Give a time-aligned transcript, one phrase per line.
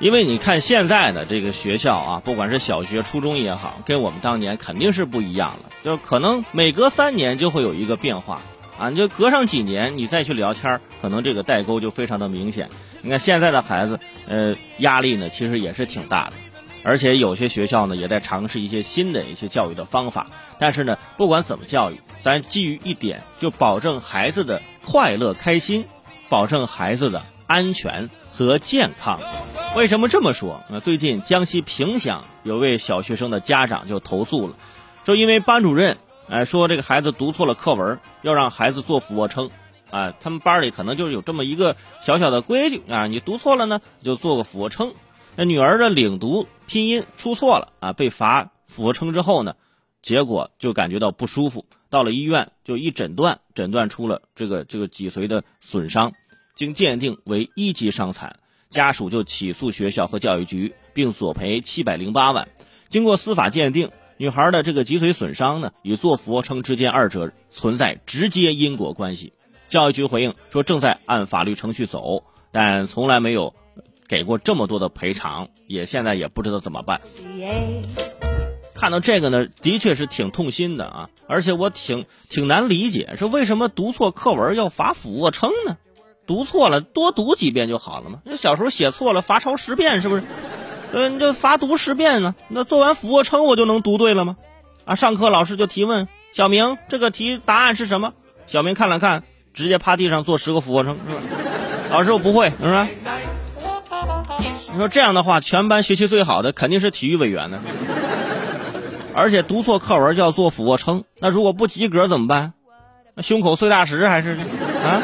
[0.00, 5.70] 因为你看现在的这个学校啊，不管是小学、初中也好，跟我们当年肯定是不一样了。
[5.84, 8.40] 就是可能每隔三年就会有一个变化
[8.76, 12.68] 啊，你就隔上几年你再去聊天，可能这个代沟就非常的明显。
[13.02, 16.32] 你看现在的孩子，呃，压力呢其实也是挺大的，
[16.82, 20.26] 而且有些学校呢也在尝试一些新的一些教育的方法。
[20.58, 25.84] 但是呢，不管怎么教育，咱基于一点，就保证孩子的快乐开心，
[26.28, 29.20] 保证孩子的安全和健康。
[29.76, 30.62] 为什么这么说？
[30.70, 34.54] 那最近江西萍乡有位小学生的家长就投诉了，
[35.04, 39.50] 说因为班主任哎说这个孩子读错了课文，要让孩子做俯卧撑，
[39.90, 44.94] 啊，他们班里可能就是有这么一个小小的规矩啊，你读错了呢就做个俯卧撑。
[45.36, 49.56] 那女儿的领读拼音出错了啊，被罚俯卧撑之后呢，
[50.02, 56.12] 结果就感觉到不舒服，到了医院就一诊断，诊断出了这个这个脊髓的损伤，
[56.54, 58.36] 经鉴定为一级伤残。
[58.70, 62.48] 家属就起诉学校和教育局，并索赔七百零八万。
[62.88, 69.32] 经过司法鉴定，女孩的这个脊髓损伤呢，与做俯卧撑之间二者存在直接因果关系。
[69.68, 73.54] 教育局回应说，正在按法律程序走，但从来没有
[74.08, 77.00] 给过这么多的赔偿，也现在也不知道怎么办。
[78.74, 85.76] 看到这个呢，的确是挺痛心的啊，而且我挺挺难理解，说为什么读错课文要罚俯卧撑呢？
[86.26, 88.20] 读错了，多读几遍就好了嘛。
[88.24, 90.22] 那小时候写错了，罚抄十遍是不是？
[90.92, 92.34] 嗯，这罚读十遍呢。
[92.48, 94.36] 那做完俯卧撑，我就能读对了吗？
[94.84, 98.12] 啊，上课老师就提问小明，这个题答案是什么？
[98.46, 101.20] 小明看了看，直接趴地上做十个俯卧撑，是吧？
[101.90, 102.88] 老师我不会，是吧？
[104.72, 107.60] 你说这样的话，全班学习最好的肯定是体育委员呢。
[109.14, 112.52] 而且读错课文就要做俯卧撑，那如果不及格怎么办？
[113.14, 114.30] 那胸口碎大石还是
[114.84, 115.02] 啊？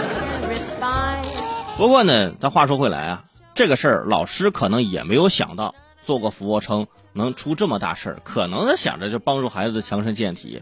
[1.80, 10.60] 不过呢，咱话说回来啊，这个事儿老师可能也没有想到，做个俯卧撑能出这么大事儿，可能他想着就帮助孩子的强身健体。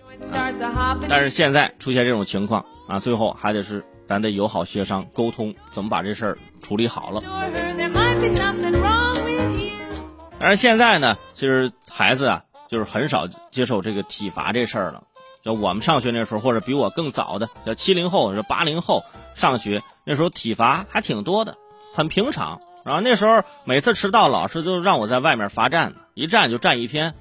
[1.09, 7.21] 但是现在出现这种情况啊，最后还得是咱得友好协商沟通，怎么把这事儿处理好了。
[10.39, 15.03] 但是现在呢，其实孩子啊，就是很少接受这个体罚这事儿了。
[15.43, 19.03] 就我们上学那时候，或者比我更早的，叫七零后、是八零后
[19.35, 19.83] 上学。
[20.09, 21.59] 那时候体罚还挺多的，
[21.95, 22.63] 很平常。
[22.83, 27.13] 然后那时候每次迟到，老师就让我在外面罚站，一站就站一天。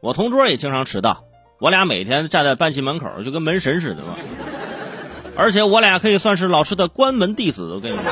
[0.00, 1.22] 我同桌也经常迟到，
[1.60, 4.16] 我俩每天站在班级门口，就跟门神似的嘛。
[5.36, 8.04] 而且我俩可以算是老师的关门弟子，我跟你说。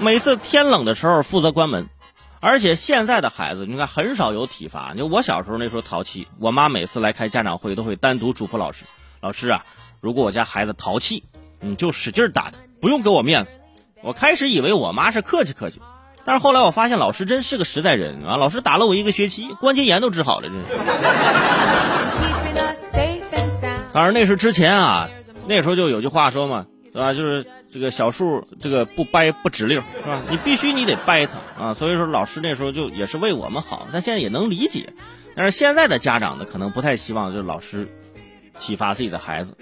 [0.00, 1.88] 每次天冷的时候负责关门。
[2.40, 4.94] 而且现在的孩子，你看很少有体罚。
[4.94, 8.84] 就我小时候那时候淘气，我妈每次来开家长会都会单独嘱咐老师
[9.22, 9.64] ：“老师啊，
[10.00, 11.22] 如果我家孩子淘气，
[11.60, 13.50] 你就使劲打他。”不用给我面子，
[14.02, 15.80] 我开始以为我妈是客气客气，
[16.24, 18.36] 但是后来我发现老师真是个实在人啊！
[18.36, 20.64] 老师打了我一个学期，关节炎都治好了，真是。
[23.92, 25.08] 当然那是之前啊，
[25.48, 27.14] 那时候就有句话说嘛，对吧？
[27.14, 30.20] 就是这个小树这个不掰不直溜，是吧？
[30.28, 31.74] 你必须你得掰它啊！
[31.74, 34.92] 所以说老师那时候就也是为我们好，但现在也能理解。
[35.34, 37.88] 但是现在的家长呢，可能不太希望就是老师
[38.58, 39.56] 启发自己的孩子。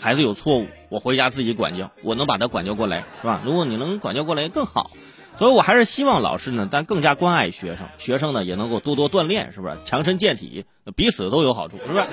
[0.00, 3.42] 孩子有错误，我回家自己管教，我能把他管教过来，是吧？
[3.44, 4.90] 如果你能管教过来更好，
[5.38, 9.76] 所以我还是希望老师呢，但更加关爱学生，学生呢也能够多多锻炼，是不是？
[9.84, 10.64] 强身健体，
[10.96, 12.04] 彼此都有好处，是不是？